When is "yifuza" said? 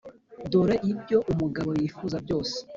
1.79-2.17